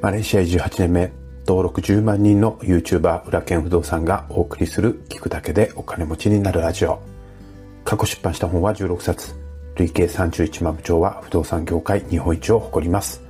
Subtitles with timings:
[0.00, 1.12] マレーシア移住8年目、
[1.44, 7.00] 登録10万人の YouTuber 裏剣不動産がお送りする聞くだけでお金持ちになるラジオ。
[7.84, 9.34] 過去出版した本は16冊。
[9.74, 13.20] 累計31万部長は不動産業界日本一を誇ります。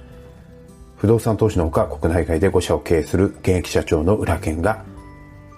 [0.99, 4.85] 不動産投資のほか国内外で5社を経営する現役社長の裏剣が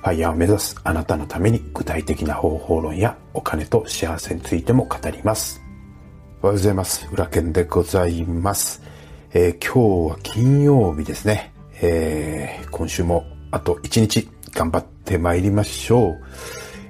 [0.02, 5.60] ファイヤーを目指すあなたのために具体的な方法論やお金と幸せについても語ります。
[6.40, 7.08] おはようございます。
[7.12, 8.99] 裏剣でございます。
[9.32, 11.52] えー、今日は金曜日ですね。
[11.82, 16.20] えー、今週もあと1日頑張って参りましょう。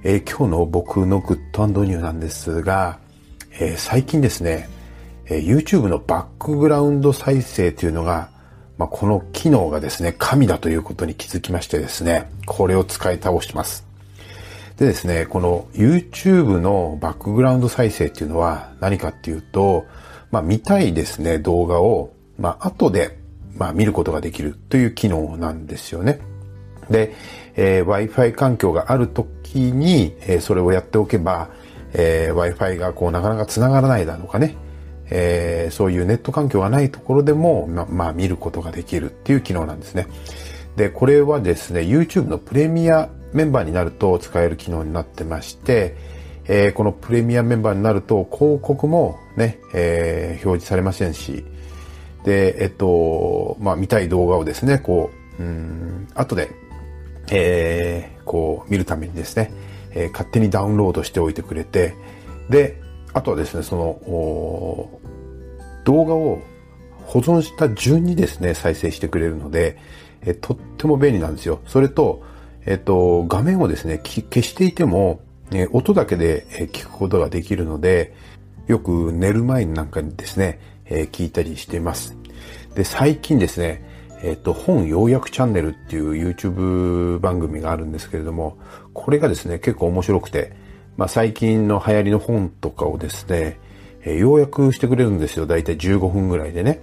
[0.03, 2.99] えー、今日の僕のグッドニューなんですが、
[3.61, 4.69] え最近ですね、
[5.27, 8.31] え YouTube のバックグラウンド再生というのが
[8.81, 13.87] まあ、この機能がですね、神だということに気づきましてですね、これを使い倒します。
[14.79, 19.85] でですね、この YouTube のバックグラウンド再生っていうのは何かっていうと、
[20.31, 23.19] まあ、見たいですね、動画を、まあ、後で、
[23.57, 26.21] まあ、見ることができるという機能なんですよね。
[26.91, 27.15] で、
[27.55, 31.51] えー、Wi-Fi 環境がある時に、えー、それをやっておけば、
[31.93, 34.57] えー、Wi-Fi がこうなかなか繋がらないだとかね、
[35.11, 40.07] えー、そういうネット環境がないところでも、ま、まあ見ることができるっていう機能なんですね。
[40.77, 45.97] で、これはですね、YouTube のプレミアメンバーになると使える機能になってまして、
[46.47, 51.45] えー、このプレミアメンバーになると広告もね、えー、表示されませんし、
[52.25, 56.51] で、えっと、まあ見たい動画をですね、こう、うん、後で、
[57.31, 59.53] えー、こう見るためにですね、
[59.93, 61.95] えー、勝手にダウンロードしておいてくれて、
[62.49, 62.81] で、
[63.13, 65.01] あとはですね、その、
[65.85, 66.41] 動画を
[67.07, 69.79] 保存した順にですね、再生してくれるので、
[70.23, 71.61] えとっても便利なんですよ。
[71.67, 72.23] それと、
[72.67, 75.21] えっと、画面をですね、消していても、
[75.53, 78.15] え音だけで聞くことができるので、
[78.69, 80.61] よく寝る前になんかにですね、
[80.91, 82.17] え聞いたりしてます。
[82.75, 83.89] で、最近ですね、
[84.23, 88.59] えっと、本要約チャンネルっていう YouTube 番組があるんですけれども、
[88.93, 90.53] これがですね、結構面白くて、
[90.97, 93.59] まあ、最近の流行りの本とかをですね、
[94.03, 95.47] えー、要約してくれるんですよ。
[95.47, 96.81] だいたい15分ぐらいでね。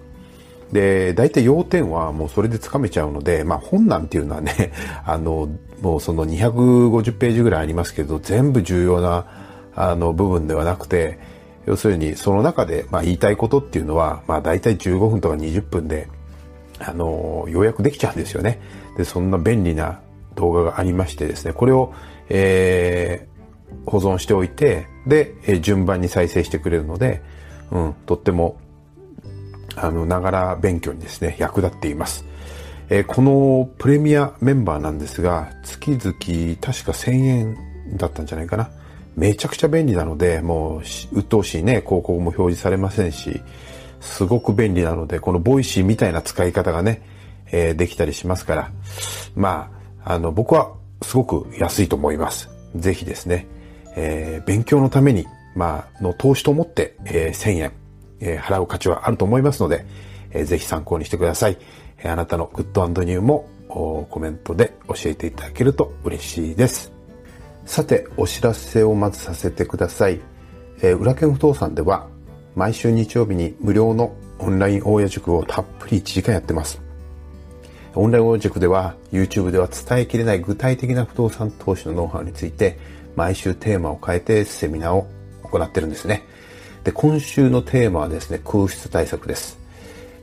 [0.72, 4.74] で、大体要点はもうそれでつかめちゃうので、まあ本なんていうのはね、
[5.06, 5.50] あの、
[5.82, 9.26] もうその250ページぐらいありますけど、全部重要な、
[9.76, 11.20] あの、部分ではなくて、
[11.68, 16.08] 要するにその中で、まあ言いたいことっていうのは、まあ大体15分とか20分で、
[16.80, 18.60] あの、要約できちゃうんですよね。
[18.98, 20.00] で、そんな便利な
[20.36, 21.94] 動画がありましてですね、これを、
[22.30, 27.22] えー、保存しておいて、で、え順番に再生してくれるので、
[27.72, 28.60] うん、とっても、
[29.76, 32.26] あの、ながら勉強にですね、役立っています。
[32.90, 37.58] えー、このプレミアメンバーなんですが、月々確か1000円
[37.98, 38.70] だったんじゃないかな。
[39.18, 43.42] めちゃくちゃ便利なので、もう、鬱陶しいね、広告も表示されませんし、
[44.00, 47.02] すごく便利なので、この Voicy みたいな使い方がね、
[47.52, 48.72] えー、できたりしますから、
[49.36, 49.72] ま
[50.06, 52.50] あ、あの、僕はすごく安いと思います。
[52.76, 53.48] ぜひですね、
[53.96, 55.26] えー、勉強のために、
[55.56, 57.72] まあ、の投資と思って、えー、1000円、
[58.20, 59.84] えー、払う価値はあると思いますので、
[60.30, 61.58] えー、ぜひ参考にしてください。
[61.98, 66.97] えー、あなたのグッドニューもコメントで教えていただけると嬉しいです。
[67.68, 70.22] さて、お知らせをまずさせてください。
[70.82, 72.08] えー、裏剣不動産では、
[72.56, 76.82] 毎週日曜日に無料のオンライン大家塾をたっぷり1時間やってます。
[77.94, 82.80] オンライン大家塾では YouTube では伝えきれない具体的な不動産投資のノウハウについて
[83.16, 85.08] 毎週テーマを変えてセミナーを
[85.44, 86.24] 行ってるんですね。
[86.86, 89.60] で、今週のテーマはですね、空室対策です。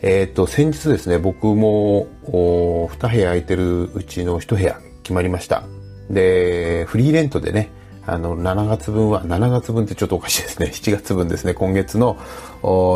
[0.00, 5.64] えっ、と、先日ですね、僕も2部屋空いてるうちの1部屋決まりました。
[6.10, 7.70] で、フリーレントでね、
[8.06, 10.66] あの、7月分は、7月分ってちょっとおかしいですね。
[10.72, 12.16] 7月分ですね、今月の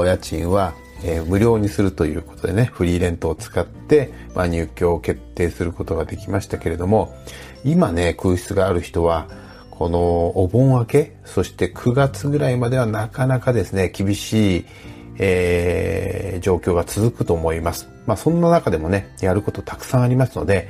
[0.05, 0.75] 家賃は、
[1.05, 7.15] えー、無料にするということでね、フリーレントを使って、まあ、入居を決定することができましたけれども、
[7.65, 9.29] 今ね、空室がある人は、
[9.71, 14.65] このお盆明け、そして9月ぐらいまではなかなかですね、厳しい、
[15.19, 17.89] えー、状況が続くと思います。
[18.05, 20.69] まあそんな中でもね、やることたくさんありますので、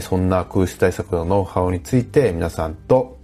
[0.00, 3.18] そんな空室対策のノウハウについて皆さんと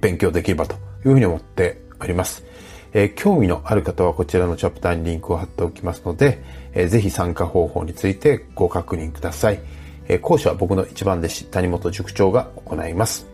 [0.00, 2.44] 勉強できればというふうに思っております。
[2.92, 6.42] え、興味のある方はこちらのチャプターにリンクを貼っておきますので、
[6.72, 9.60] えー、ぜひ参加方法についてご確認ください。
[10.08, 13.26] え、講師は僕の一番弟子、谷本塾長が行います。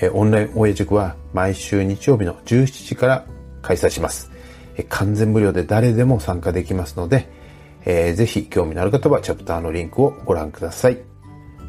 [0.00, 3.24] えオンライン応援塾は毎週日曜日の17時から
[3.62, 4.30] 開催します。
[4.76, 7.28] え完全無料で誰でも参加できますので、
[7.84, 11.15] えー、ぜひ興味のある方はチャプターのリンクをご覧ください。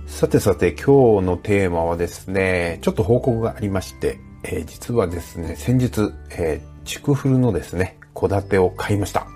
[0.07, 9.27] さてさて今日のテーマはですね、ちょっと報告がありまして、えー、実はですね、先日、えー、チクフルのですね、戸建てを買いました。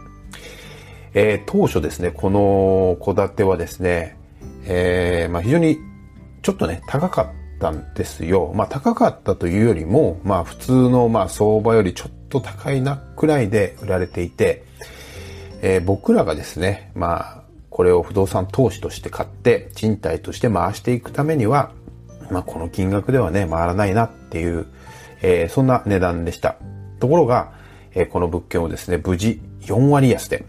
[1.14, 4.18] えー、当初ですね、この戸建てはですね、
[4.66, 5.78] えー、まあ、非常に
[6.42, 8.52] ちょっとね、高かったんですよ。
[8.56, 14.64] まあ、高かったというよりも、まあ、普通のまあ相場よりちょっと高いなくらいで売られていて、
[15.62, 17.41] えー、僕らがですね、まあ、
[17.82, 21.72] これを不動産投資として買って賃貸として回していくためには、
[22.30, 24.68] まあ、この金額ではね、回らないなっていう、
[25.24, 26.58] えー、そんな値段でした。
[27.00, 27.54] ところが、
[27.96, 30.46] えー、この物件をですね、無事4割安で、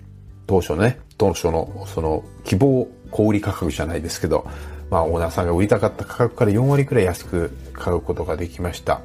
[0.47, 4.47] 当初ね、当初のその希望小売価格じゃないですけど、
[4.91, 9.01] まあオーナーさんが売りたかった価格から4割くらい安く買うことができました。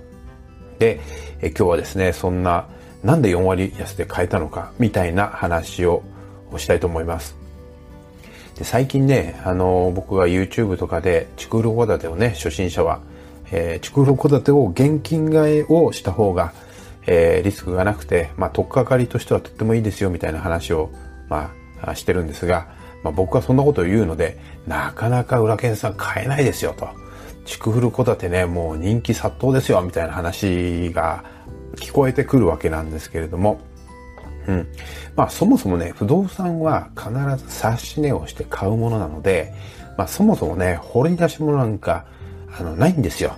[0.79, 0.99] で、
[1.39, 2.67] え今日はですね、そんな、
[3.05, 6.03] なんで4割安で買えたのか、みたいな話を
[6.57, 7.36] したいと思います。
[8.57, 13.01] で最近ね、あの、僕が YouTube とかで、築古戸建てをね、初心者は、
[13.51, 16.53] えー、築古戸建てを現金買いをした方が、
[17.05, 20.89] えー、リスクがなくて、まあ、取っかかりとしてはとってもいいですよ、みたいな話を、
[21.29, 21.51] ま
[21.81, 22.67] あ、してるんですが、
[23.03, 26.89] まあ、僕はそんなことを言うので、なかなか裏剣さん買えないですよ、と。
[27.45, 31.23] 築古戸建てね、もう人気殺到ですよ、みたいな話が
[31.75, 33.61] 聞こえてくるわけなんですけれども、
[34.47, 34.67] うん。
[35.15, 37.11] まあそもそもね、不動産は必
[37.43, 39.53] ず察し値をして買うものなので、
[39.97, 42.05] まあそもそもね、掘り出し物なんか、
[42.57, 43.35] あの、ないんですよ。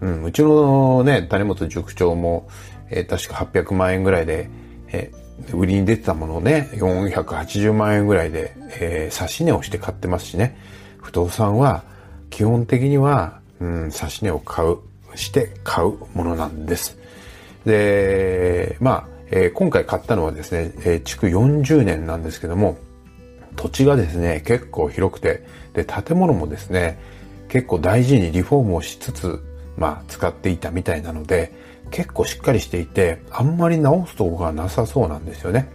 [0.00, 2.48] うん、うちのね、谷本塾長も、
[2.90, 4.50] えー、確か800万円ぐらいで、
[4.88, 10.56] えー、売りに出てたものをね、480万円ぐらいで、えー、差し値をして買ってますしね。
[10.98, 11.84] 不動産は、
[12.30, 14.78] 基本的には、うん、差し値を買う、
[15.14, 16.98] して買うものなんです。
[17.64, 22.78] で、まあ、えー、今回買ったのはですね、え、築40年なんですけども、
[23.56, 25.42] 土地がですね、結構広くて、
[25.72, 26.98] で、建物もですね、
[27.48, 29.42] 結構大事にリフォームをしつつ、
[29.76, 31.52] まあ、使っていたみたいなので、
[31.90, 35.68] 結構しっかりしていて、あんまり直すとこがなさそうなんですよね。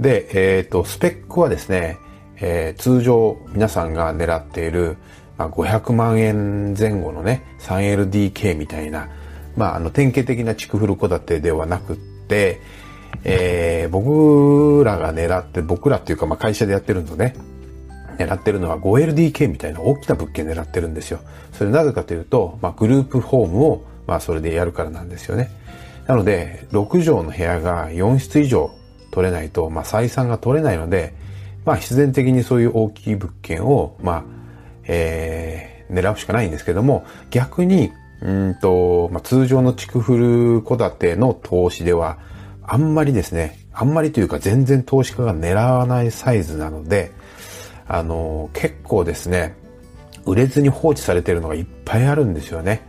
[0.00, 1.98] で、えっ、ー、と、スペックはですね、
[2.40, 4.98] えー、通常皆さんが狙っている、
[5.38, 9.08] まあ、500万円前後のね、3LDK みたいな、
[9.56, 11.98] まあ、あの、典型的な築古戸建てではなく、
[13.24, 17.34] えー、僕らが狙って、僕らっていうか、まあ、会社でやってるのね、
[18.18, 21.20] 狙ってるのは 5LDK みたいな大きな物件狙ってるんですよ。
[21.52, 25.50] それなぜかというと、まあ、グループホームを、まあ、それでやるからなんですよね。
[26.06, 28.70] なので、6畳の部屋が4室以上
[29.10, 31.14] 取れないと、まあ、採算が取れないので、
[31.64, 34.24] まあ、必然的にそういう大きい物件を、まあ、
[34.84, 37.90] えー、狙うしかないんですけども、逆に、
[38.22, 42.18] うんと、まあ、通常の築古戸建ての投資では、
[42.62, 47.12] あんまりですね、あんまりというか全然投資家が狙わないサイズなので、
[47.86, 49.54] あの、結構ですね、
[50.24, 52.82] 売れずに放置されているのがいっぱいあるんですよね。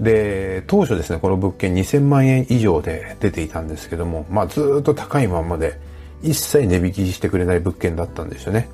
[0.00, 5.78] で、当初ですね、この物件2000万円以上で出ていたんですけども、まあずっと高いままで、
[6.22, 8.68] 一切値引きしてくれない物件だったんですよね。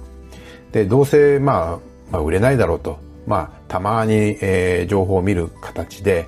[0.72, 1.78] で、どうせ、まあ、
[2.10, 2.98] まあ、売れないだろうと。
[3.26, 6.26] まあ、たまに、えー、情報を見る形で、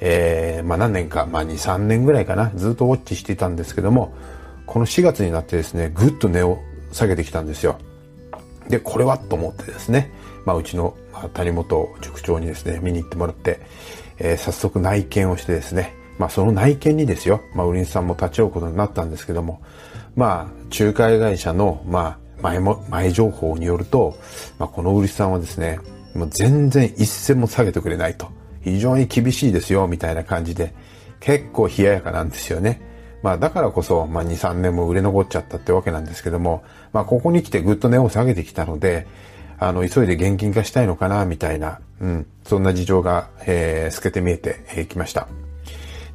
[0.00, 4.14] えー、まあ何年か、まあ2、3年ぐらいかな、ずっとウォッチしていたんですけども、
[4.66, 6.58] この4月になってですね、ぐっと値を
[6.92, 7.78] 下げてきたんですよ。
[8.68, 10.12] で、これはと思ってですね、
[10.44, 10.96] まあうちの
[11.34, 13.60] 谷本塾長にですね、見に行ってもらって、
[14.18, 19.62] えー、早速内見をしてですね、まあその内見にですよ、まあ売り主さんも立ち会うことになったんですけども、
[20.16, 24.16] まあ仲介会社の、まあ前も、前情報によると、
[24.58, 25.78] まあこの売り主さんはですね、
[26.18, 28.28] もう全然一銭も下げてくれないと。
[28.62, 30.74] 非常に厳しいですよ、みたいな感じで、
[31.20, 32.80] 結構冷ややかなんですよね。
[33.22, 39.06] まあだからこそ、まあ2、3年も売れ残っちゃったってわけなんですけども、まあここに来てぐっと値を下げてきたので、
[39.58, 45.26] あの、急いで現金化したいのかな、みたいな、うん、そんな事情が、えー、透けて見えてき、ました。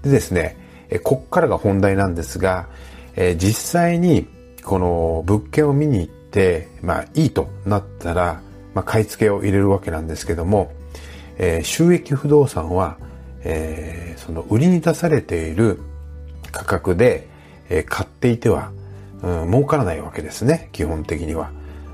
[0.02, 0.56] でですね、
[0.90, 2.68] え、こっからが本題なんですが、
[3.16, 4.28] えー、実際に、
[4.64, 8.42] この物件を見に行って、まあいいとなったら、
[8.74, 10.72] まあ買い付けを入れるわけなんですけども、
[11.38, 12.98] えー、収益不動産は、
[13.44, 15.80] えー、その売りに出されている
[16.52, 17.28] 価格で、
[17.70, 18.72] えー、買っていては、
[19.22, 21.52] うん、儲からないわけですね、基本的には。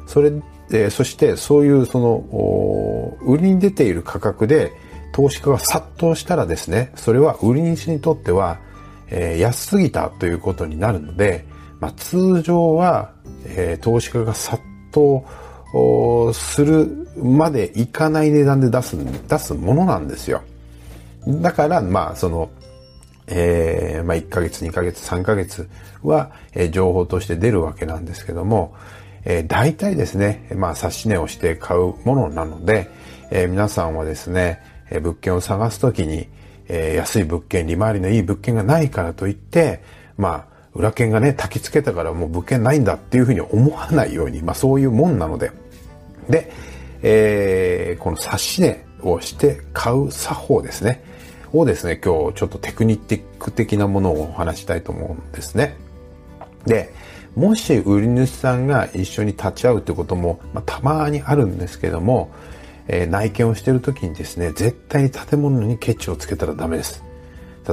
[0.08, 0.32] それ、
[0.72, 4.72] えー、そしてそういうその、売りに出ている価格で
[5.14, 8.60] 投資家が殺到したらですね、それは売り主にとっては、
[9.10, 11.46] えー、安すぎたということになるので、
[11.80, 13.14] まあ、通常は、
[13.46, 15.24] えー、投資家が殺到
[16.34, 18.98] するまでいかない値段で出す、
[19.28, 20.42] 出すものなんですよ。
[21.28, 22.50] だから、まあ、その、
[23.28, 25.70] えー、まあ、1ヶ月、2ヶ月、3ヶ月
[26.02, 28.74] は、えー、情報として出るわけなんですけども、
[29.26, 32.90] えー、大体ですね、まあ、差し値をして買うものなので、
[33.30, 36.28] えー、皆さんはですね、えー、物件を探すときに、
[36.68, 39.84] えー、安い物件、利回りのいい物件がないからといって、
[40.18, 45.52] まあ、裏剣がね、焚き付けたからもう物件ないんだっていうふうに思わないように、まあそういうもんなので。
[46.30, 46.52] で、
[47.02, 51.04] えー、この差し値をして買う作法ですね。
[51.54, 55.76] をですね、今日ちょっとテクニック的なものをお話したいと思うんですね。
[56.66, 56.94] で、
[57.36, 62.32] もし売り主さんが一緒に立ち会うってことも、まあ、たまにあるんですけども、
[62.88, 67.04] えー、内見をしてる時にですね、絶対に建物にケチをつけたらダメです。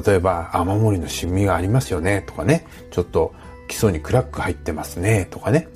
[0.04, 3.34] 例えば、雨漏りのシミがありますよね、とかね、ちょっと
[3.68, 5.68] 基礎にクラック入ってますね、とかね。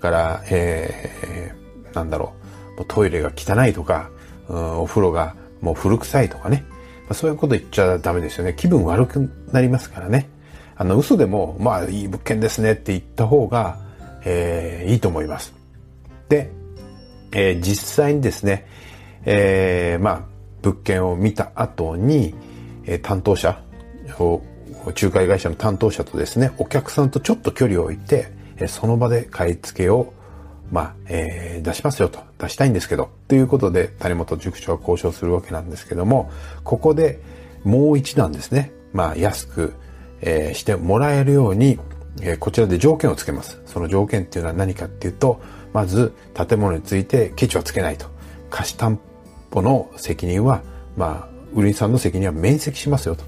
[0.00, 2.32] から、えー、なんだろ
[2.78, 4.10] う、トイレが汚いとか、
[4.48, 6.64] お風呂がもう古臭いとかね。
[7.12, 8.54] そういうこと言っちゃダメですよね。
[8.56, 10.28] 気分悪くなりますからね。
[10.76, 13.78] あの、嘘でも、まあ、いい物件ですねって言った方が、
[14.24, 15.54] えー、いいと思います。
[16.28, 16.50] で、
[17.32, 18.66] えー、実際にですね、
[19.24, 20.22] えー、まあ、
[20.62, 22.34] 物件を見た後に、
[22.86, 23.62] え担当者
[24.18, 24.42] を
[24.86, 30.12] 仲介会社の担当者とですねお客さんとちょっと距離を置いてえその場で買い付けを
[30.72, 36.30] まあ、えー、出しますよと、出したいんですけど、ということで、谷本塾長は交渉するわけなんですけども、
[36.64, 37.20] ここで
[37.62, 39.74] もう一段ですね、まあ、安く、
[40.22, 41.78] えー、してもらえるように、
[42.22, 43.60] えー、こちらで条件をつけます。
[43.66, 45.42] その条件っていうのは何かっていうと、
[45.74, 48.06] まず、建物についてケチはつけないと。
[48.48, 48.98] 貸し担
[49.50, 50.62] 保の責任は、
[50.96, 53.24] まあ、売りさんの責任は免責しますよと。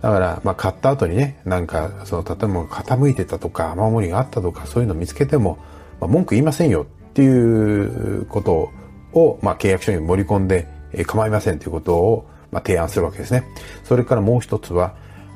[0.00, 5.58] だから、まあ、買った後にね、なんか、その建物が傾いてたとか、雨漏りがあったとか、そういうのを見つけても、
[6.00, 8.70] まあ、文句言いませんよっていうこと
[9.12, 13.44] を、まあ、契約書に盛り込んで、えー、構いませんということを、まあ、提案するわけですね。
[13.84, 14.94] それからもう一つは、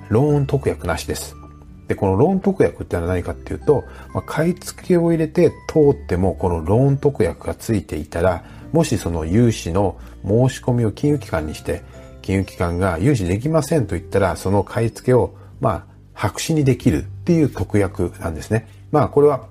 [0.09, 1.35] ローン特約なしです。
[1.89, 3.85] で、このローン特約ってのは何かっていうと、
[4.15, 11.83] まあ、買い付けを入れて通っても、このローン特約がついていたら、もしその融資の申し込みを金融機関にして、
[12.23, 18.69] 金融機関が融資できませんと言ったら、その買い付けを、まあ、白紙にできるっていう特約なんですね。
[18.91, 19.49] まあ、これは、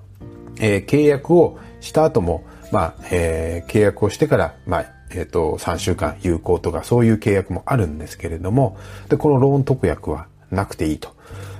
[0.58, 11.10] えー、契約をした後も、まあ、えー、契約をしてから、まあ、えっ、ー、と、3週間有効とか、そういう契約もあるんですけれども、で、このローン特約はなくていいと。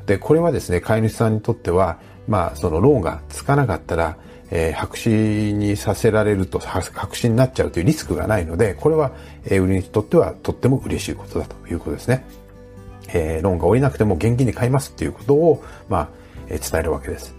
[0.07, 4.17] で、これはですね、買い主さんにとっては、まあ、そのローンがつかなかったら、
[4.55, 9.13] えー、白紙にさせられると白紙になっちゃうというリスクがないので、これは、
[9.47, 12.25] えー、売りにとってはとっても嬉しいことだということですね。
[13.15, 16.09] えー、ローンが下りなくても現金で買いますっていうことを、まあ、
[16.49, 17.35] えー、伝えるわけです。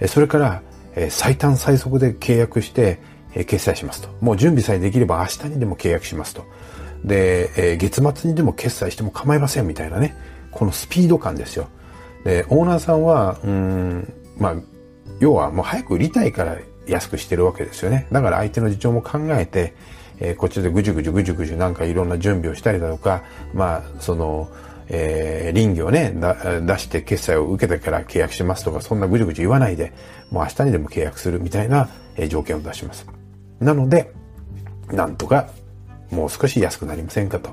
[0.00, 0.62] えー、それから、
[0.96, 2.98] えー、最短最速で契約して、
[3.34, 4.08] えー、決済しますと。
[4.20, 6.44] もう準備さえできれば明日にでも契約しますと。
[7.04, 10.16] で、えー、月末にでも決済しても構いませんみたいなね。
[10.50, 11.68] このスピード感ですよ。
[12.24, 14.54] で、オーナーさんは、うん、まあ、
[15.20, 16.56] 要はもう早く売りたいから
[16.86, 18.06] 安くしてるわけですよね。
[18.12, 19.74] だから相手の事情も考えて、
[20.20, 23.22] えー、こっちでぐじゅぐじゅぐじゅぐじゅなんかいろんな準備をしたりだとか、
[23.52, 24.48] まあ、その、
[24.88, 26.14] えー、臨機をね、
[26.66, 29.92] 出して決済を受けてから契約しますとか、そんなぐじゅぐじゅ言わないで、
[30.30, 33.06] もう明日にでも契約するみたいな、えー、条件を出します。
[33.60, 34.12] なので、
[34.90, 35.48] なんとか
[36.10, 37.50] もう少し安くなりませんかと。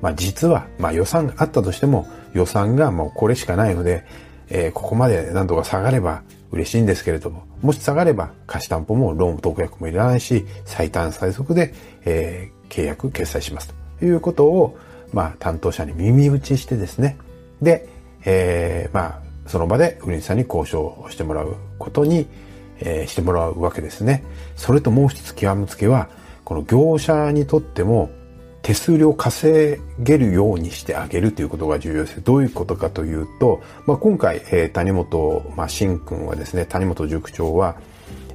[0.00, 4.04] まあ実は、まあ予算があったとしても、予算がもうこれしかないので、
[4.48, 6.22] えー、ここまで何とか下がれば
[6.52, 11.74] 嬉しいんですけれども、もし下がれば貸し担保もローン特約もいらないし、最短最速で、
[12.04, 14.78] えー、契約、決済しますということを、
[15.12, 17.16] まあ、担当者に耳打ちしてですね、
[17.60, 17.88] で、
[18.24, 22.26] えー、まあ、その場で売り主さんに交渉をしてもらうことに、
[22.80, 24.24] えー、してもらうわけですね。
[24.56, 26.08] それともう一つ極めつけは、
[26.44, 28.10] この業者にとっても、
[28.66, 32.20] 手数料稼げるようにしてあげるということが重要です。
[32.20, 37.76] どういうことかというと、まあ、今回、えー、谷本、まあ、新君はですね、谷本塾長は、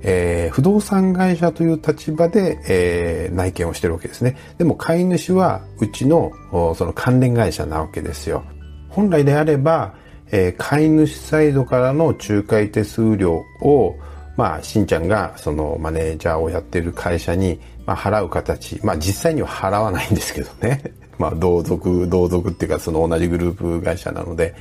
[0.04, 4.38] えー、不動産会社という立場で、えー、内見をしてるわけですね。
[4.58, 6.32] でも買い主はうちの
[6.78, 8.46] その関連会社なわけですよ。
[8.88, 9.96] 本来であれば、
[10.32, 13.96] えー、買い主サイドからの仲介手数料を、
[14.38, 18.80] まあ、しんちゃんがそのマネージャーをやってる会社に、まあ、払う形。
[18.84, 20.84] まあ、実際には払わないんですけどね。
[21.18, 24.56] まあ、同族、同族っていうか、その同じグループ会社なので。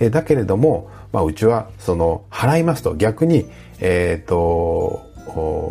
[0.00, 3.46] えだけれども、まあ、うちは、その、払いますと、逆に、
[3.80, 5.00] えっ、ー、と、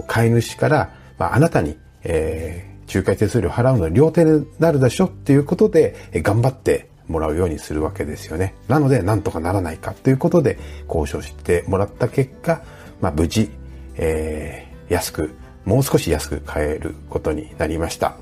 [0.08, 8.55] 買い主から、まあ、あなたに、えー、仲介手数料払うのに両手になるでしょっていうことで、え頑張ってもらうようにするわけですよね。
[8.67, 12.62] なので、なんとかならないかということで、交渉してもらった結果、
[13.01, 13.50] まあ、無事、
[13.96, 15.31] えー、安く、
[15.65, 18.15] もう少し安く買えることになりました。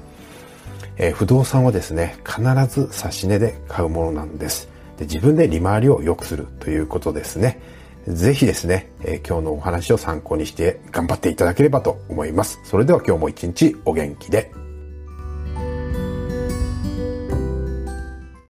[0.97, 4.69] えー、不動産はですね、必ず差し値で買うものなんです。
[4.97, 7.59] で自分で利回りを良くするということですね。
[8.07, 12.59] ぜひですね、えー、今日のお話を参考にして頑張っていただければと思います。
[12.63, 14.51] それでは今日も一日お元気で。